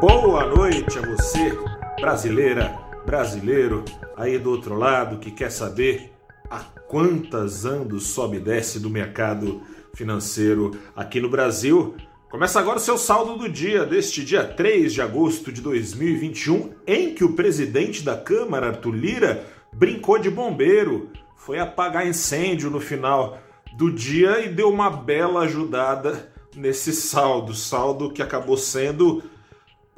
[0.00, 1.52] Boa noite a você,
[2.00, 2.74] brasileira,
[3.04, 3.84] brasileiro,
[4.16, 6.10] aí do outro lado que quer saber
[6.50, 9.60] a quantas andos sobe e desce do mercado
[9.92, 11.96] financeiro aqui no Brasil.
[12.30, 17.12] Começa agora o seu saldo do dia, deste dia 3 de agosto de 2021, em
[17.12, 23.38] que o presidente da Câmara, Arthur Lira, brincou de bombeiro, foi apagar incêndio no final
[23.74, 29.22] do dia e deu uma bela ajudada nesse saldo, saldo que acabou sendo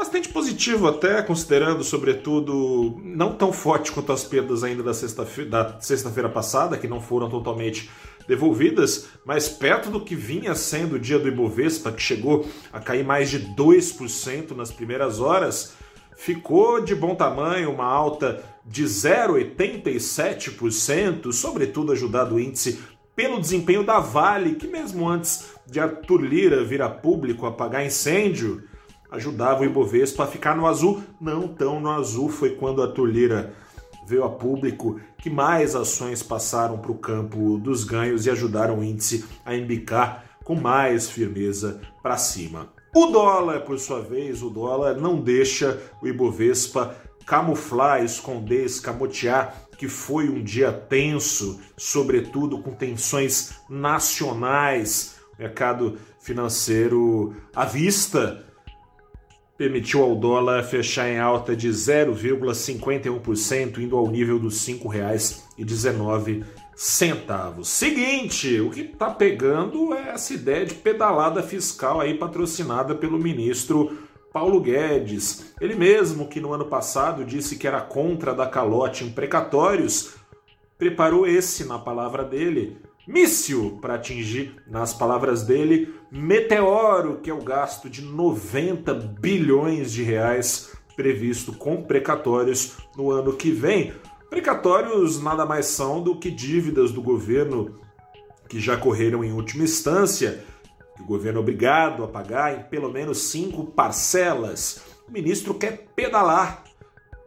[0.00, 6.10] bastante positivo até, considerando, sobretudo, não tão forte quanto as perdas ainda da sexta-feira sexta
[6.30, 7.90] passada, que não foram totalmente
[8.26, 13.04] devolvidas, mas perto do que vinha sendo o dia do Ibovespa, que chegou a cair
[13.04, 15.74] mais de 2% nas primeiras horas,
[16.16, 22.80] ficou de bom tamanho uma alta de 0,87%, sobretudo ajudado o índice
[23.14, 28.62] pelo desempenho da Vale, que mesmo antes de Arthur Lira vir a público apagar incêndio,
[29.10, 33.54] ajudava o Ibovespa a ficar no azul, não tão no azul, foi quando a Tulira
[34.06, 38.84] veio a público que mais ações passaram para o campo dos ganhos e ajudaram o
[38.84, 42.72] índice a embicar com mais firmeza para cima.
[42.94, 49.86] O dólar, por sua vez, o dólar não deixa o Ibovespa camuflar, esconder, escamotear que
[49.86, 58.44] foi um dia tenso, sobretudo com tensões nacionais, mercado financeiro à vista
[59.60, 67.62] permitiu ao dólar fechar em alta de 0,51%, indo ao nível dos R$ 5,19.
[67.62, 73.98] Seguinte, o que está pegando é essa ideia de pedalada fiscal aí patrocinada pelo ministro
[74.32, 75.52] Paulo Guedes.
[75.60, 80.14] Ele mesmo, que no ano passado disse que era contra da calote em precatórios,
[80.78, 87.42] preparou esse, na palavra dele, míssil para atingir, nas palavras dele, meteoro, que é o
[87.42, 93.92] gasto de 90 bilhões de reais previsto com precatórios no ano que vem.
[94.28, 97.80] Precatórios nada mais são do que dívidas do governo
[98.48, 100.44] que já correram em última instância,
[100.96, 104.82] que o governo é obrigado a pagar em pelo menos cinco parcelas.
[105.08, 106.64] O ministro quer pedalar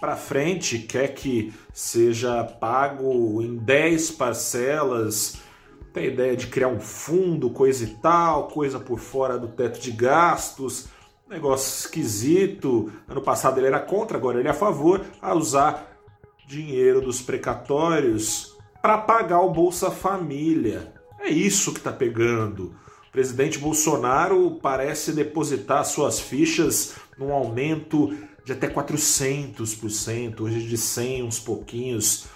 [0.00, 5.47] para frente, quer que seja pago em 10 parcelas
[5.92, 9.80] tem a ideia de criar um fundo, coisa e tal, coisa por fora do teto
[9.80, 10.88] de gastos,
[11.28, 12.92] negócio esquisito.
[13.08, 15.96] Ano passado ele era contra, agora ele é a favor a usar
[16.46, 20.92] dinheiro dos precatórios para pagar o Bolsa Família.
[21.20, 22.74] É isso que está pegando.
[23.08, 31.24] O presidente Bolsonaro parece depositar suas fichas num aumento de até 400%, hoje de 100
[31.24, 32.26] uns pouquinhos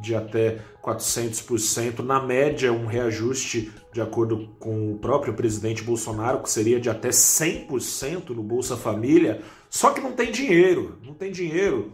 [0.00, 6.50] de até 400%, na média um reajuste de acordo com o próprio presidente Bolsonaro, que
[6.50, 11.92] seria de até 100% no Bolsa Família, só que não tem dinheiro, não tem dinheiro.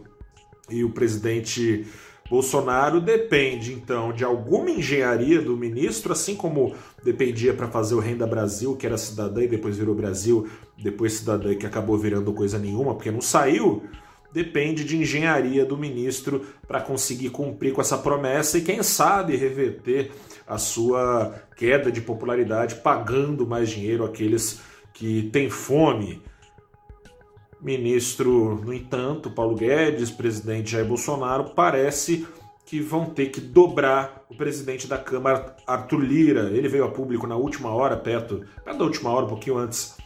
[0.69, 1.87] E o presidente
[2.29, 8.27] Bolsonaro depende então de alguma engenharia do ministro, assim como dependia para fazer o Renda
[8.27, 12.93] Brasil, que era cidadã e depois virou Brasil, depois cidadã que acabou virando coisa nenhuma,
[12.93, 13.83] porque não saiu
[14.31, 20.11] depende de engenharia do ministro para conseguir cumprir com essa promessa e, quem sabe, reverter
[20.47, 24.61] a sua queda de popularidade pagando mais dinheiro àqueles
[24.93, 26.21] que têm fome.
[27.61, 32.25] Ministro, no entanto, Paulo Guedes, presidente Jair Bolsonaro, parece
[32.65, 36.51] que vão ter que dobrar o presidente da Câmara, Arthur Lira.
[36.51, 39.97] Ele veio a público na última hora, perto, perto da última hora, um pouquinho antes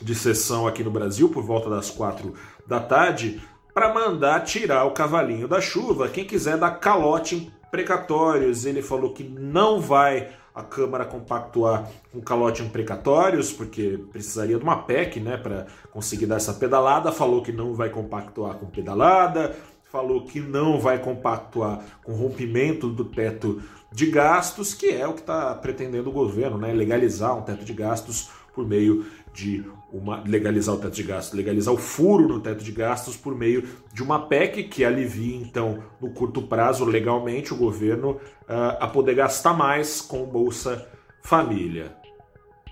[0.00, 2.34] de sessão aqui no Brasil, por volta das quatro
[2.66, 3.40] da tarde,
[3.72, 6.08] para mandar tirar o cavalinho da chuva.
[6.08, 12.18] Quem quiser dar calote em precatórios, ele falou que não vai a Câmara compactuar com
[12.22, 17.12] calote em precatórios, porque precisaria de uma PEC né, para conseguir dar essa pedalada.
[17.12, 23.04] Falou que não vai compactuar com pedalada, falou que não vai compactuar com rompimento do
[23.04, 23.60] teto
[23.92, 27.74] de gastos, que é o que está pretendendo o governo, né, legalizar um teto de
[27.74, 29.62] gastos por meio de
[29.96, 33.64] uma legalizar o teto de gastos, legalizar o furo no teto de gastos por meio
[33.92, 39.14] de uma PEC que alivie então no curto prazo legalmente o governo uh, a poder
[39.14, 40.86] gastar mais com Bolsa
[41.22, 42.05] Família.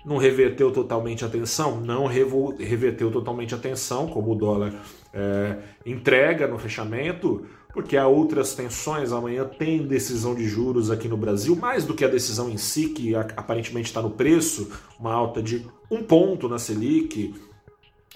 [0.05, 1.81] Não reverteu totalmente a atenção?
[1.81, 7.43] Não reverteu totalmente a atenção, como o dólar uh, entrega no fechamento,
[7.73, 9.11] porque há outras tensões.
[9.11, 12.89] Amanhã tem decisão de juros aqui no Brasil, mais do que a decisão em si,
[12.89, 14.69] que aparentemente está no preço,
[14.99, 17.33] uma alta de um ponto na Selic.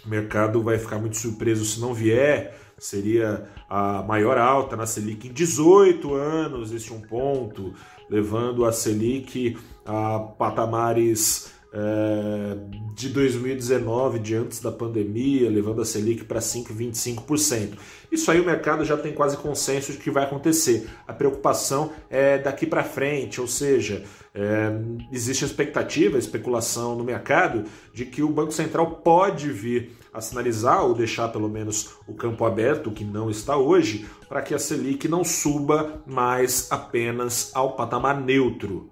[0.05, 2.55] O mercado vai ficar muito surpreso se não vier.
[2.77, 7.73] Seria a maior alta na Selic em 18 anos, esse um ponto,
[8.09, 12.57] levando a Selic a patamares é,
[12.93, 17.77] de 2019, de antes da pandemia, levando a Selic para 5,25%.
[18.11, 20.89] Isso aí o mercado já tem quase consenso de que vai acontecer.
[21.07, 24.71] A preocupação é daqui para frente, ou seja, é,
[25.11, 30.21] existe a expectativa, a especulação no mercado de que o Banco Central pode vir a
[30.21, 34.59] sinalizar ou deixar pelo menos o campo aberto, que não está hoje, para que a
[34.59, 38.89] Selic não suba mais apenas ao patamar neutro.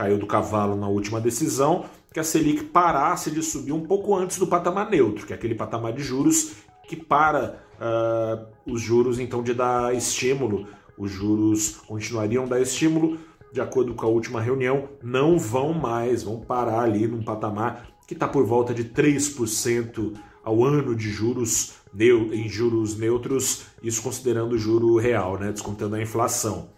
[0.00, 4.38] Caiu do cavalo na última decisão que a Selic parasse de subir um pouco antes
[4.38, 6.52] do patamar neutro, que é aquele patamar de juros
[6.88, 10.66] que para uh, os juros então de dar estímulo.
[10.96, 13.18] Os juros continuariam a dar estímulo,
[13.52, 18.14] de acordo com a última reunião, não vão mais, vão parar ali num patamar que
[18.14, 21.74] está por volta de 3% ao ano de juros
[22.32, 26.70] em juros neutros, isso considerando o juro real, né, descontando a inflação.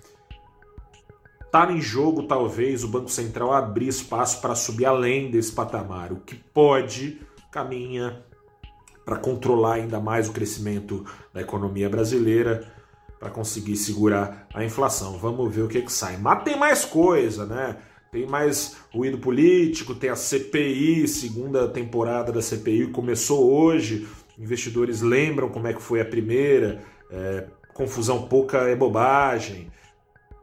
[1.52, 6.16] Está em jogo, talvez, o Banco Central abrir espaço para subir além desse patamar, o
[6.16, 7.20] que pode
[7.50, 8.24] caminha
[9.04, 12.72] para controlar ainda mais o crescimento da economia brasileira,
[13.20, 15.18] para conseguir segurar a inflação.
[15.18, 16.16] Vamos ver o que, que sai.
[16.16, 17.76] Mas tem mais coisa, né?
[18.10, 24.08] Tem mais ruído político, tem a CPI, segunda temporada da CPI começou hoje.
[24.38, 26.82] Investidores lembram como é que foi a primeira.
[27.10, 27.44] É,
[27.74, 29.70] confusão pouca é bobagem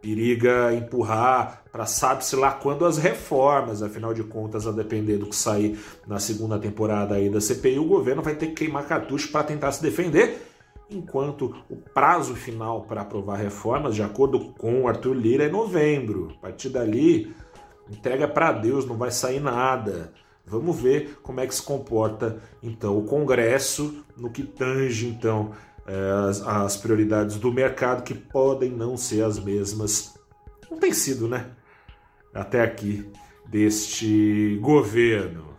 [0.01, 5.35] periga empurrar para sabe-se lá quando as reformas, afinal de contas, a depender do que
[5.35, 9.43] sair na segunda temporada aí da CPI, o governo vai ter que queimar cartucho para
[9.43, 10.45] tentar se defender,
[10.89, 16.33] enquanto o prazo final para aprovar reformas, de acordo com Arthur Lira, é novembro.
[16.37, 17.33] A partir dali,
[17.89, 20.11] entrega para Deus, não vai sair nada.
[20.45, 25.51] Vamos ver como é que se comporta então o Congresso no que tange então
[26.27, 30.13] as, as prioridades do mercado que podem não ser as mesmas.
[30.69, 31.47] Não tem sido, né?
[32.33, 33.09] Até aqui
[33.47, 35.49] deste governo.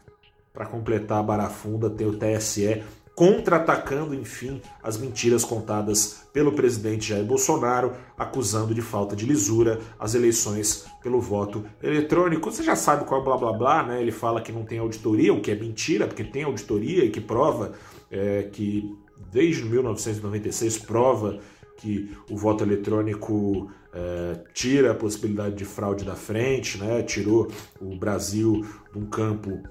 [0.53, 2.83] Para completar a barafunda, tem o TSE
[3.15, 10.15] contra-atacando, enfim, as mentiras contadas pelo presidente Jair Bolsonaro, acusando de falta de lisura as
[10.15, 12.51] eleições pelo voto eletrônico.
[12.51, 14.01] Você já sabe qual é o blá blá blá, né?
[14.01, 17.21] Ele fala que não tem auditoria, o que é mentira, porque tem auditoria e que
[17.21, 17.73] prova
[18.11, 18.97] é, que
[19.31, 21.39] desde 1996 prova
[21.77, 27.03] que o voto eletrônico é, tira a possibilidade de fraude da frente, né?
[27.03, 27.51] tirou
[27.81, 29.63] o Brasil de um campo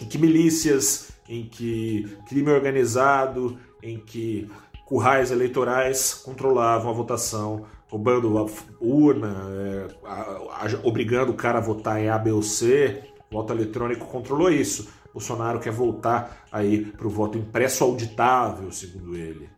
[0.00, 4.48] em que milícias, em que crime organizado, em que
[4.86, 8.46] currais eleitorais controlavam a votação, roubando a
[8.80, 13.02] urna, é, a, a, obrigando o cara a votar em A, B ou C.
[13.30, 14.88] O voto eletrônico controlou isso.
[15.16, 19.48] Bolsonaro quer voltar aí para o voto impresso auditável, segundo ele.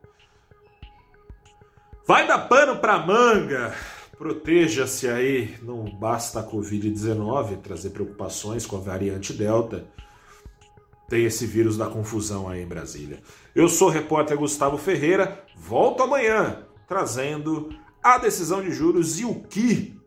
[2.06, 3.74] Vai dar pano para manga.
[4.16, 9.84] Proteja-se aí, não basta a Covid-19 trazer preocupações com a variante Delta.
[11.08, 13.20] Tem esse vírus da confusão aí em Brasília.
[13.52, 17.70] Eu sou o repórter Gustavo Ferreira, volto amanhã trazendo
[18.00, 19.97] a decisão de juros e o que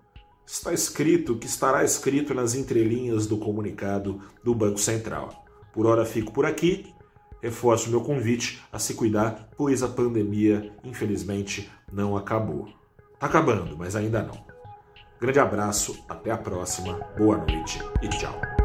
[0.45, 5.45] está escrito, que estará escrito nas entrelinhas do comunicado do Banco Central.
[5.73, 6.93] Por hora fico por aqui.
[7.41, 12.69] Reforço meu convite a se cuidar, pois a pandemia, infelizmente, não acabou.
[13.19, 14.45] Tá acabando, mas ainda não.
[15.19, 18.60] Grande abraço, até a próxima, boa noite e tchau.